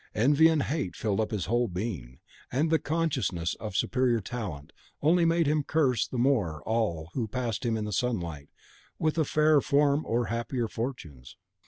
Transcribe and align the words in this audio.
Envy 0.15 0.47
and 0.47 0.63
hate 0.63 0.95
filled 0.95 1.19
up 1.19 1.29
his 1.29 1.45
whole 1.45 1.67
being, 1.67 2.17
and 2.51 2.71
the 2.71 2.79
consciousness 2.79 3.53
of 3.59 3.75
superior 3.75 4.19
talent 4.19 4.73
only 5.03 5.25
made 5.25 5.45
him 5.45 5.61
curse 5.61 6.07
the 6.07 6.17
more 6.17 6.63
all 6.63 7.11
who 7.13 7.27
passed 7.27 7.63
him 7.63 7.77
in 7.77 7.85
the 7.85 7.93
sunlight 7.93 8.49
with 8.97 9.19
a 9.19 9.25
fairer 9.25 9.61
form 9.61 10.03
or 10.07 10.25
happier 10.25 10.67
fortunes. 10.67 11.37